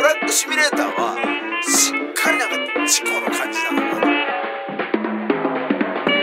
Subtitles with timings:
[0.00, 1.14] トラックシミュレーターは
[1.62, 2.56] しっかりなんか
[2.88, 3.82] 事故の感じだから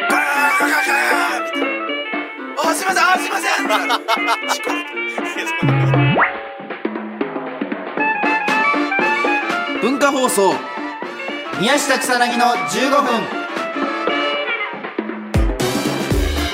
[0.10, 3.70] ガーガーガーみたいなあすいませんあすいません
[4.50, 4.72] 事故
[9.84, 10.56] 文化放送
[11.62, 13.47] 宮下草薙の15分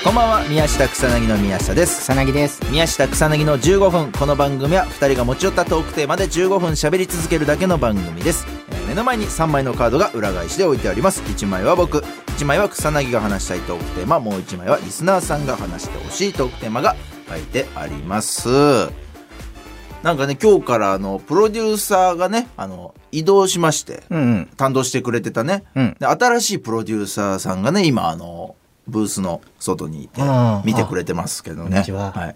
[0.03, 0.49] こんばんは。
[0.49, 2.01] 宮下草薙の宮下です。
[2.01, 2.61] 草薙です。
[2.69, 4.11] 宮下草薙の15分。
[4.11, 11.21] この番組は2人が持ち寄ったトークテーマで15分喋り続けるだけの番組です、えー目の前に3枚のカードが裏返しで置いてあります。
[11.21, 11.99] 1枚は僕。
[12.37, 14.19] 1枚は草薙が話したいトークテーマ。
[14.19, 16.95] もう1枚はリスナーさんが話してほしいトークテーマが
[17.29, 18.49] 書いてあります。
[20.03, 24.49] なんかね今日からあのプロデューサーがねあの移動しましてうんうん。
[24.57, 25.95] 担当してくれてたね、うん。
[25.97, 28.55] で新しいプロデューサーさんがね今あの
[28.87, 30.61] ブースの外にいてうん。
[30.65, 31.83] 見てくれてますけどね。
[31.89, 32.11] は。
[32.11, 32.35] はい、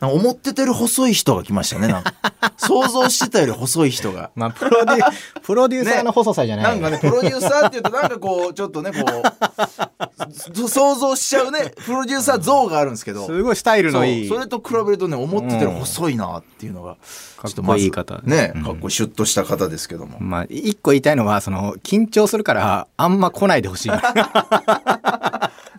[0.00, 2.14] 思ってたより細い人が来ましたねなんか。
[2.56, 4.30] 想像してたより細い人が。
[4.36, 13.26] まあプロデュ プロデューサーの細さじゃない、なんかねプロデューサーっていうとなんかこうちょっとねこう 想像しちゃうねプロデューサー像があるんですけど。
[13.26, 14.28] すごいスタイルのいい。
[14.28, 16.96] それと比べるとね思ってたより細いなっていうのが、
[17.36, 18.64] かっこいい方ね、うん。
[18.64, 23.90] かっこいいシュッとした方ですけども、まあ一個言いたいのはその緊張するからあんま来ないでほしい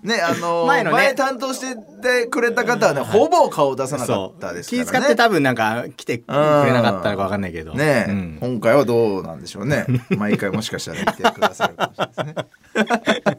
[0.03, 1.13] ねあのー 前のね。
[1.15, 4.85] 担当しててくれた方はねほぼ顔出さなかったですからね。
[4.85, 7.73] 気使って多分なんか来てくれなかったのか分かんないけど。
[7.73, 8.37] ねえ、うん。
[8.39, 9.85] 今回はどうなんでしょうね。
[10.09, 13.29] 毎回もしかしたら見てくださるかもしれないですね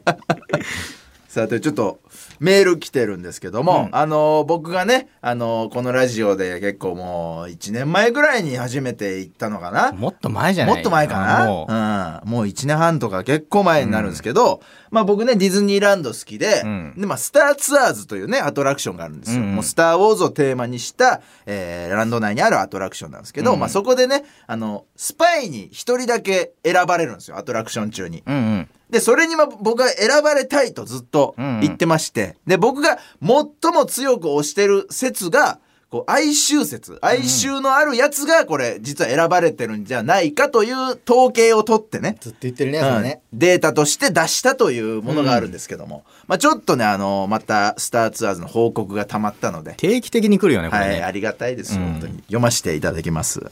[1.31, 2.01] さあというちょっと
[2.41, 9.93] メール来てるんですけども、あの僕がね、あのこのラジオで結構もう1年前ぐらいに初めて行ったのかな？
[9.93, 11.45] もっと前じゃないもっと前かな？
[11.45, 11.71] もう。
[11.71, 16.93] うん、もう1年半とか結構前になるんですけど、まあ僕ねディズニーランド好きで,、うん。
[16.97, 19.55] でまあ、スターツアーズというねアトラクションがあるんですよ、うんうん。
[19.55, 28.21] もうスター・ウォーズをテーマにした、えーランド内にあるアトラクションなんですけど、うんまあ、そこでねあのスパイに1人だけ選ばれるんですよアトラクション中に。
[28.27, 35.59] うんうんでそれにまあ僕は選ばれたいとずっと言ってまして、で僕が最も強く推してる説が
[35.89, 36.97] こう哀愁説。
[37.01, 40.75] 哀愁のあるやつがこれ実は選ばれてるんじゃないかという
[41.09, 42.15] 統計を取ってね。
[42.21, 43.39] ずっと言ってるねそれね、うん。
[43.39, 51.91] データとして出したというものがあるんですけども、まあ、ちょっとねあのまたスターツアーズの報告がたまったので、定期的に来るよねこれね、はい、ありがたいです、うん。
[51.93, 52.17] 本当に。
[52.23, 53.51] 読ませていただきます、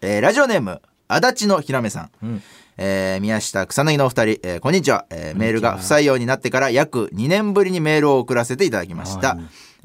[0.00, 2.42] えーラジオネーム足立のひらめさん、うん
[2.76, 9.36] えー宮下草薙のお二人、えーこんにちは、えーメールが不採用になってから約2年ぶりにメールを送らせていただきました、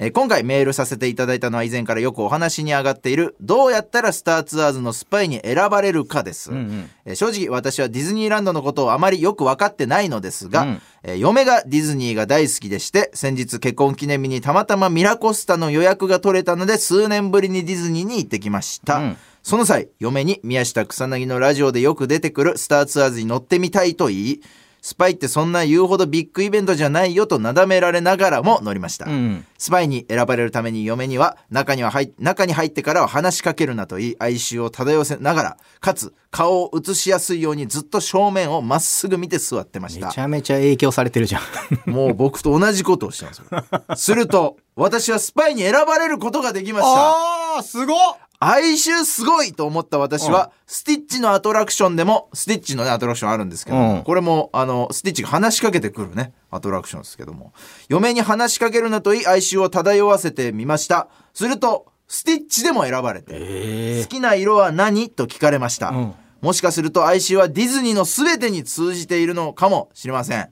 [0.02, 6.90] えー今回メールさせていただいたのは以前からよくお話に上がっているどうやったらスターツアーズのスパイに選ばれるかです、うんうん。
[7.06, 10.82] えー正直私はディズニーランドのことをあまりよく分かってないのですが、うん。
[11.04, 19.18] えー嫁がディズニーが大好きでして先日結婚記念日にたまたまミラコスタの予約が取れたので数年ぶりにディズニーに行ってきました、うん。
[19.44, 24.42] その際嫁に宮下草薙のラジオでよく出てくるスターツアーズに乗ってみたいと言い
[24.82, 29.46] スパイってそんな言うほどビッグイベントじゃないよとなだめられながらも乗りました、うん。
[29.58, 40.08] スパイに選ばれるために嫁には中には入中に入ってからは話しかけるなと言い哀愁を漂わせながらかつ顔を映しやすいようにずっと正面をまっすぐ見て座ってました。
[40.08, 41.40] めちゃめちゃ影響されてるじゃ
[41.86, 41.92] ん。
[41.92, 43.40] もう僕と同じことをしてます。
[43.40, 47.58] よすると私はスパイに選ばれることができました。
[47.58, 47.98] あーすごっ
[48.42, 57.54] 哀愁すごいと思った私は、スティッチのアトラクションでも、スティッチのね、アトラクションあるんですけど、うんこれも、あの、スティッチが話しかけてくるね、アトラクションですけども、
[57.90, 61.10] 嫁に話しかけるなと言い、哀愁を漂わせてみました。
[61.34, 65.90] すると、スティッチでも選ばれて、え好きな色は何と聞かれました。
[65.90, 70.50] うんもしかすると哀愁はディズニーの全てに通じているのかもしれません。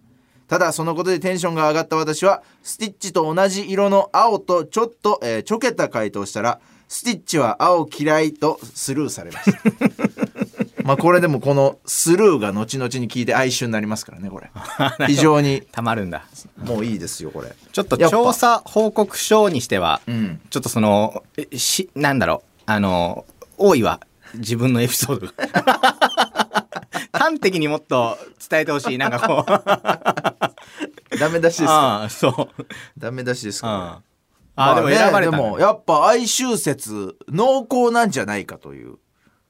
[0.48, 9.60] ただそのことでテンションが上がった私はスティッチと同じ色の青とちょっと、えーちょけた回答をしたらスティッチは青嫌いとスルーされました。
[10.84, 14.50] まあこれでもこのスルーが後々に聞いて哀愁になりますからねこれ。
[15.08, 16.24] 非常にたまるんだ
[16.58, 17.54] もういいですよこれ。
[17.74, 20.40] ちょっと調査報告書にしては、うん。
[20.50, 23.26] ちょっとそのえしなんだろうあの
[23.58, 24.00] 多いわ
[24.36, 25.98] 自分のエピソードが
[27.12, 28.18] 端的にもっと
[28.50, 29.46] 伝えてほしいなんかこ
[31.14, 31.74] うダメ出しですか？
[31.74, 32.66] ああそう
[32.98, 34.02] ダメ出しですか？
[34.58, 38.96] ああでもね選ばれたでもやっぱ哀愁説濃厚なんじゃないかという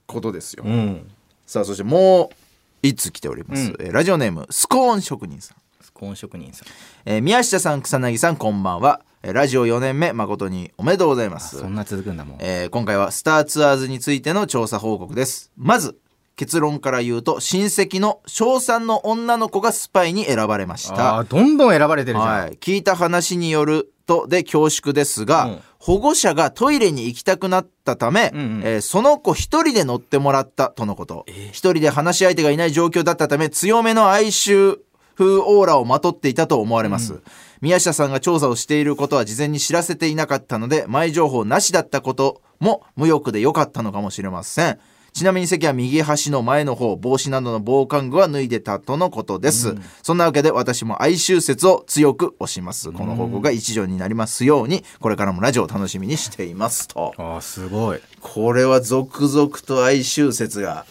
[0.05, 0.63] ことですよ。
[0.65, 1.09] うん。
[1.45, 2.35] さあそしてもう
[2.83, 3.77] 一つ来ております、うん。
[3.79, 6.67] えーラジオネームスコーン職人さん、スコーン職人さん。
[7.05, 11.57] えー宮下さん草薙さんこんばんは、えーラジオ4年目誠におめでとうございます。
[11.57, 12.37] そんな続くんだもん。
[12.41, 15.51] えー今回はスターツアーズについての調査報告です。
[15.55, 15.97] まず
[16.35, 21.15] 結論から言うと親戚の小3の女の子がスパイに選ばれました。
[21.15, 31.25] ああどんどん選ばれてるじゃん、はい、聞いた話によるとで恐縮ですが、うん保護者がトイレに行きたくなったため、うんうんえーその子一人で乗ってもらったとのこと。
[31.51, 34.79] 一人で話し相手がいない状況だったため、強めの哀愁
[35.15, 37.21] 風オーラをまとっていたと思われます。
[37.61, 44.79] 宮下さんが調査をしていることは事前に知らせていなかったので、前情報なしだったことも無欲で良かったのかもしれません。
[45.13, 49.75] ちなみに席は右端の前の方、帽子などの防寒具は脱いでたとのことです。
[50.03, 52.91] そんなわけで私も哀愁説を強く推します。
[52.91, 57.13] この報告が一助になりますように、これからもラジオを楽しみにしていますと。
[57.17, 60.85] ああすごいこれは続々と哀愁説が。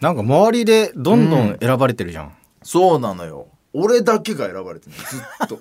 [0.00, 2.32] なんか周りでどんどん選ばれてるじゃん、
[2.62, 3.46] そうなのよ。
[3.72, 5.58] 俺だけが選ばれてるずっと。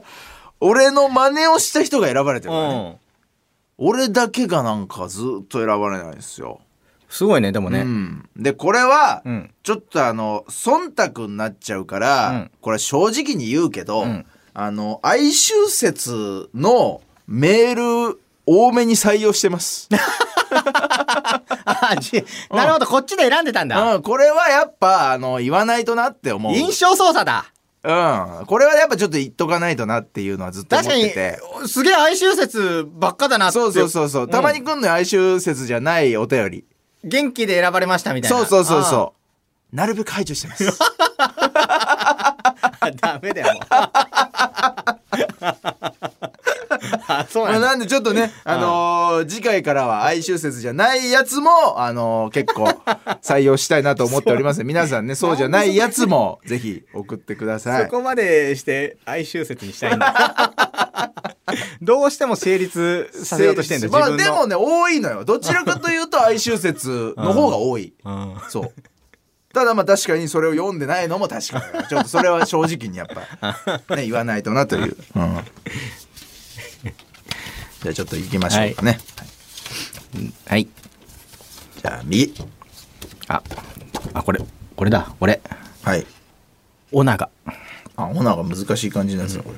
[0.60, 2.98] 俺の真似をした人が選ばれてるからね。
[3.78, 6.60] 俺だけがなんかずっと選ばれないんですよ。
[7.08, 9.50] すごいねでもね、うん、でこれは、うん。
[9.62, 12.50] ちょっとあの忖度になっちゃうから、うん。
[12.60, 14.26] これは正直に言うけど、うん。
[14.52, 19.88] あの哀愁説のメール多めに採用してます。
[21.64, 26.52] あじなるほどこっちで選んでたんだ、うん、これはやっぱあの言わないとなって思う。
[26.54, 27.52] 印象操作だ
[27.88, 31.38] うん、これはやっぱちょっと言っとかないとなっていうのはずっと思確かにってて。
[31.66, 36.64] すげえ哀愁説ばっかだなってそうそうそうそう、たまに来んのよ哀愁説じゃないお便り。
[37.02, 39.14] 元気で選ばれましたみたいなそうそうそうそ
[39.72, 39.76] う。
[39.76, 40.64] なるべく排除してます。
[43.00, 43.64] ダメだよもう
[47.08, 52.64] あそうまあ、なんだなんでちょっとね、あのー次回からは哀愁説じゃないやつも、あのー結構
[53.22, 57.84] 採用したいなと思っております 皆さんね、そうじゃないやつもぜひ送ってください。
[57.84, 61.12] そこまでして哀愁説にしたいんだ
[61.80, 65.24] どうしても成立させようとしてんだよまあでもね、多いのよ。
[65.24, 67.94] どちらかというと哀愁説の方が多い。
[68.04, 68.72] うんそう。
[69.54, 71.86] ただまあ確かにそれを読んでないのも確かに。
[71.88, 74.96] ちょっとそれは正直にやっぱ、ね、言わないとなという。
[75.16, 75.38] うん。
[77.82, 78.98] じゃあちょっと行きましょうかね。
[80.46, 80.66] はい
[81.82, 82.34] じゃあ右。
[83.28, 83.42] あ
[84.14, 84.40] あこれ
[84.76, 85.40] これだ俺
[85.82, 86.06] はい。
[86.92, 87.28] オナガ
[87.96, 89.52] あ、オナが難しい感じなんですよ、こ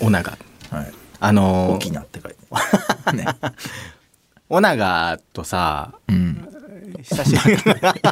[0.00, 0.38] オナガれ。
[0.78, 0.92] はい。
[1.20, 2.38] あのー沖縄って書いて。
[3.16, 3.26] ね。
[4.48, 6.29] オナガとさうん。
[7.02, 7.62] 久しぶりに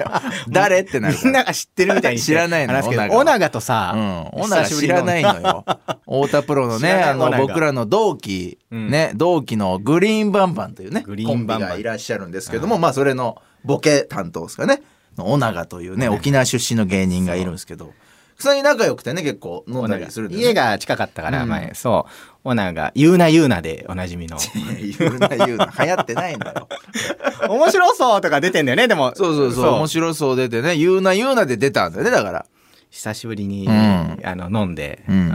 [0.50, 1.16] 誰ってなる。
[1.22, 4.42] みんなが知ってるみたいに知らないの話すけどオナガとさ、うん。
[4.42, 5.64] オナが知らないのよ。
[6.04, 14.82] 太田プロのね、あの、僕らの同期、うんね、同期のグリーンバンバンというね、グリーンバンバンコンビがいらっしゃるんですけども、まあ、それのボケ担当ですかね。
[15.16, 17.92] のオナガというね、沖縄出身の芸人がいるんですけど、
[18.38, 20.42] 草に仲良くてね、結構飲んだりするんで、ね。
[20.42, 22.12] 家が近かったから、うん前そう
[22.44, 24.38] オナガ言うな言うなでおなじみの
[24.98, 25.72] 言うな言うな。
[25.78, 26.68] 流行ってないんだよ。
[27.50, 29.70] 面白そうとか出てんだよねでもそうそうそう。
[29.74, 32.46] 面白そう出てね、言うな言うなで出たんだよね、だから。
[32.90, 33.72] 久しぶりに、うん
[34.24, 35.28] あの飲んで、うん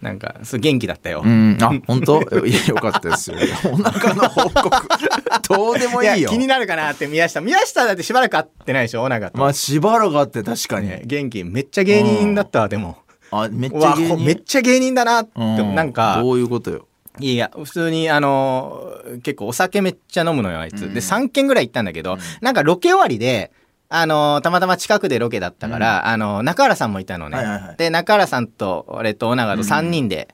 [0.00, 1.58] なんかす元気だったよ、うん。
[1.60, 2.22] あ、本当？
[2.46, 3.36] いや、よかったですよ。
[3.72, 4.70] お腹の報告。
[5.48, 6.16] どうでもいいよ。
[6.16, 10.88] や気になるかなって宮下宮下だってしばらく会ってないでしょオナガと、まあ、しばらくあって確かに。
[10.88, 12.98] ね元気めっちゃ芸人だったわでも
[13.30, 14.16] あ、めっちゃ芸人？
[14.16, 16.86] こめっちゃ芸人だなって、うんなんかどういうことよ？
[17.20, 23.50] いや普通にあのー結構お酒めっちゃ飲むのよあいつ、うんで3軒ぐらい行ったんだけど、なんかロケ終わりで
[23.90, 27.76] あのーたまたま近くでロケだったから、あのー中原さんもいたのね、はいはいはい。
[27.76, 30.28] で中原さんと俺と尾長と3人で、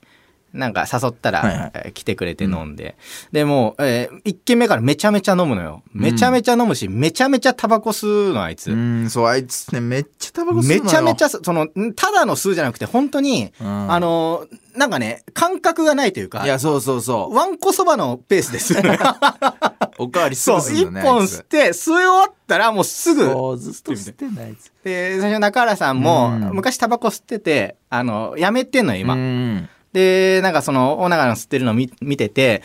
[0.52, 1.70] なんか誘ったら、はいはい。
[1.74, 2.96] えー来てくれて飲んで、
[3.32, 5.82] でもう、え1軒目からめちゃめちゃ飲むのよ。
[5.92, 10.82] めちゃめちゃ飲むし、めちゃめちゃタバコ吸うのあいつ、うん、そう、あいつね、めっちゃタバコ吸うのよ。
[10.84, 13.92] めちゃめちゃそのんただの吸うじゃなくて本当に、うん。
[13.92, 17.34] あのーなんかね感覚がないというかいや、そうそうそう。
[17.34, 18.74] ワンコそばのペースです。
[19.98, 21.02] おかわりすそう、ぐすん一のね。
[21.02, 23.24] 本吸って、吸い終わったらもうすぐ。
[23.24, 24.72] そう、ずっと吸ってんだ、あいつ。
[24.82, 29.14] で、最初中原さんも、うん昔タバコ吸ってて、あの、やめてんのよ、今。
[29.14, 29.68] うん。
[29.92, 32.62] で、なんかその、大長の吸ってるの見見てて、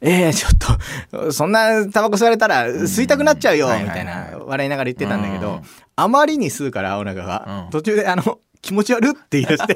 [0.00, 5.62] えー、ちょっと、そんなタバコ吸われたら吸いたくなっちゃうよ、はいみたいな、笑いながら言ってたんだけどうん、
[5.94, 9.74] あまりに吸うから、大長がう、ん途中で、あの、気持ち悪って言い出して、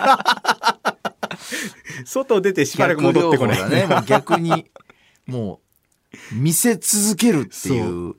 [2.04, 3.70] 外出てしばらく戻ってこない。
[3.70, 3.86] ね。
[3.86, 4.66] もう逆に、
[5.26, 5.60] も
[6.32, 8.14] う、見せ続けるっていう。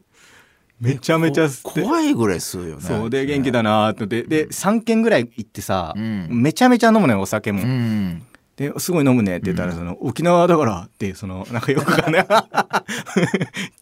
[0.80, 1.48] めちゃめちゃ。
[1.64, 2.82] 怖いぐらい吸うよね。
[2.82, 8.24] そうで元気だなーってでで3軒ぐらい行ってさ、うんめちゃめちゃ飲むのよお酒も、うん。
[8.58, 12.28] ですごい飲むねって言ったら、その沖縄だからってそのなんかよくわかんない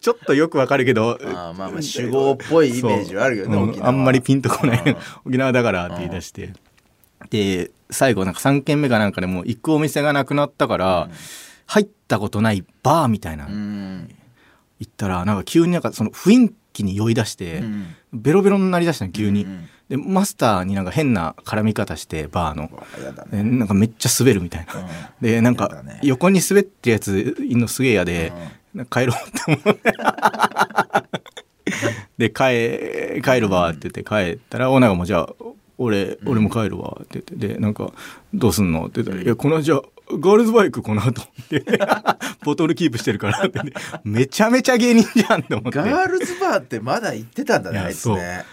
[0.00, 6.52] ちょっとよくわかるけどあーまあまあ、酒豪っぽいイメージはあるよね、そう沖縄はあんまりピンとこないうん沖縄だからって言い出して
[7.30, 11.08] で最後なんか3軒目かなんかでもう行くお店がなくなったから、
[11.66, 14.08] 入ったことないバーみたいな、うん。
[14.78, 17.94] 行ったらなんか急になんかその雰囲気に酔い出して、うん。
[18.12, 22.64] ベロベロになりだしたの急に、うんでマスターになんか変な絡み方してバーの。
[23.30, 23.42] ね。
[23.42, 24.86] でなんかめっちゃ滑るみたいな、うん。
[25.20, 25.70] でなんか
[26.02, 28.32] 横に滑ってるやついんのすげえ嫌で、
[28.90, 29.92] 帰ろうって思って
[32.18, 35.28] で帰帰るわって言って帰ったらオーナーがもうじゃあ
[35.78, 37.54] 俺俺も帰るわって言って。
[37.54, 37.92] でなんか
[38.32, 38.86] どうすんの？
[38.86, 41.22] って言ったら「いやこのじゃあガールズバイクこの後。
[41.22, 41.64] っ て
[42.44, 43.44] ボトルキープしてるから。
[43.46, 43.60] って、
[44.04, 45.78] めちゃめちゃ芸人じゃんって思って。
[45.78, 48.44] ガールズバーってまだ行ってたんだねあいつね。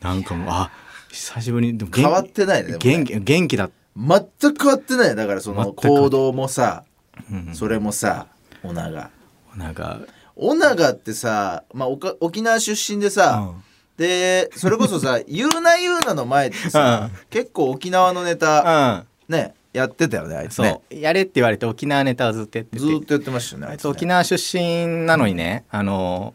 [0.00, 0.70] なんかもうあ
[1.10, 3.70] 久しぶりにでも元変わってないね元気元気だ。
[3.96, 5.08] 全く変わってない。
[5.08, 6.84] よだからその行動もさ
[7.30, 8.26] うんそれもさ
[8.62, 9.10] オナガ。
[9.56, 10.00] なんか
[10.36, 13.52] オナガってさ、まあ、おか沖縄出身でさ、
[13.98, 19.34] でそれこそさ「言うな言うな」の前ってさ、結構沖縄のネタうん。
[19.34, 22.78] ねやってたよねあいつそう、ねやれって言われて沖縄ネタをずっとやってて。
[22.78, 23.90] ずーっとやってましたよねあいつね。
[23.90, 26.34] 沖縄出身なのにね、あの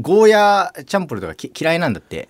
[0.00, 2.28] ゴーヤチャンプルとかき嫌いなんだって。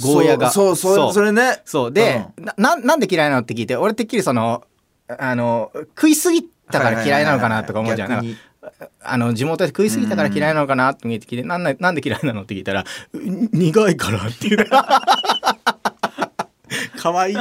[0.00, 0.50] ゴーヤが。
[0.50, 1.62] そうそうそれね。
[1.64, 1.92] そう。
[1.92, 4.62] で、なななんで嫌いなのって聞いて俺てっきりその
[5.08, 8.08] あの食いすぎたから嫌いなのかなとか思うじゃん。
[8.08, 8.36] 逆に
[9.02, 13.18] あの地元で食いすぎたから嫌いなのかなって聞いてなんななんで嫌いなのって聞いたら「う
[13.52, 14.68] 苦いから」って言う。
[17.00, 17.32] かわい。
[17.32, 17.36] い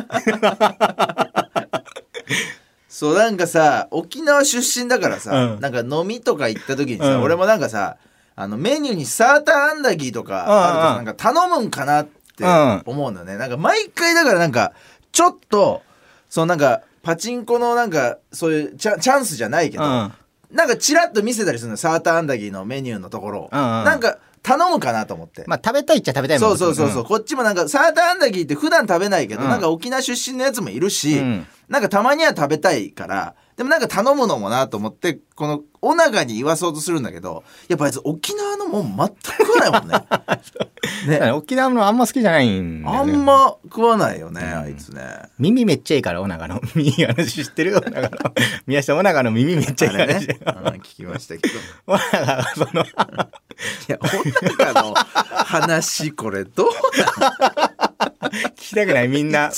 [2.88, 5.60] そうなんかさ沖縄出身だからさ、うん。
[5.60, 7.22] なんか飲みとか行った時にさ、うん。
[7.22, 7.98] 俺もなんかさ
[8.36, 12.82] あのメニューにサーターアンダギーとかあるとなんか頼むんかなってうん。
[12.86, 14.72] 思うんだよね、なんか毎回だからなんか
[15.12, 15.82] ちょっと
[16.30, 20.14] そのなんかパチンコのなんかそういうチャチャンスじゃないけど、うん
[20.52, 23.84] なんかチラッと見せたりするのサーターアンダギーのメニューのところを、うんうん。
[23.86, 29.50] なんか頼むかなと思って、まあ食べたいっちゃ食べたいもんそうそうそうそう、こっちもなんかサーターアンダギーって普段食べないけど、うん。
[29.50, 31.48] なんか沖縄出身のやつもいるし、うん。
[31.68, 39.98] なんかたまには食べたいからでもなんか頼むのもなと思ってこのお長に言わそうとするんだけどやっぱあいつ沖縄のもん全く食わないもんね。
[41.20, 41.32] ね。
[41.32, 43.12] 沖縄のあんま好きじゃないんだあよね。
[43.18, 45.04] んま食わないよね、あいつね。
[45.40, 46.62] 耳めっちゃいいから、お長の。
[46.74, 47.76] 耳いい話知ってる？
[47.78, 48.10] お長の。
[48.66, 50.28] 宮下お長の耳めっちゃいいあれ話。
[50.28, 52.86] ね、うん聞きましたけどいお長が、その、
[53.90, 56.70] やお長の話これどう
[58.30, 59.52] 聞きたくない、みんな。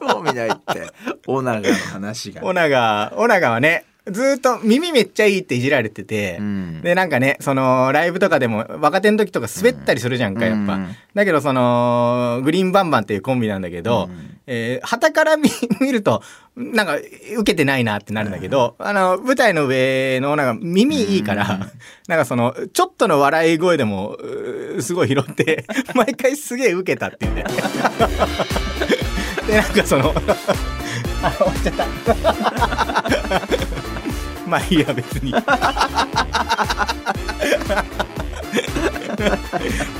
[0.00, 0.90] 興味ないって
[1.26, 10.74] お長の話がお長、お長はね、ずーっと耳めっちゃいいっていじられてて、うんで、なんかね、その、ライブとかでも、若手の時とか滑ったりするじゃんか、やっぱ。
[10.74, 15.50] うんだけど、その、グリーンバンバンっていうコンビなんだけど、うんえー、旗から見
[15.80, 16.22] 見ると、
[16.56, 21.68] なんか、受けてないなってなるんだけど、あの、舞台の上の、なんか、耳いいから、
[22.06, 24.16] なんかその、ちょっとの笑い声でも、
[24.80, 27.44] すごい拾って、 毎回すげえ受けたっていうね。
[29.46, 30.14] で、なんかその、
[31.22, 31.74] あ、終わっちゃっ
[33.68, 33.77] た。
[34.48, 35.30] まあいいや、別に。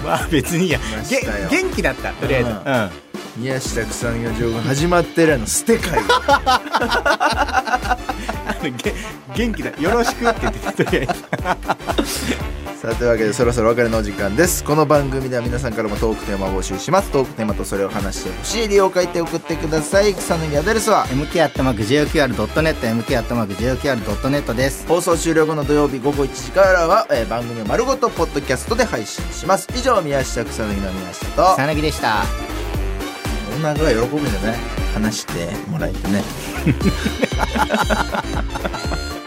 [0.05, 0.79] まあ別にいいや。
[0.79, 2.51] げましたよ元気だった、とりあえず。
[2.51, 2.91] ううんん。
[3.37, 6.01] 宮下草薙の情報始まってるや の捨て会
[8.83, 8.95] げ
[9.37, 11.15] 元気だよろしくって言ってとりあえず
[12.81, 14.63] さあというわけでそろそろお別れのお時間です。
[14.63, 17.11] この番組では皆さんからもトークテーマを募集します。
[17.11, 20.15] トークテーマとそれを話してほしい理由を書いて送ってください。
[20.15, 24.87] 草薙アドレスは MK アットマーク JOQR.net MK アットマーク JOQR.net です。
[24.87, 29.67] 放送終了後の土曜日午後1時からは、えー番組を丸ごとポッドキャストで配信します。
[29.77, 32.23] 以上宮下草薙の宮下と草薙でした。
[33.57, 34.57] 女が喜ぶんだね
[34.95, 36.23] 話してもらえてね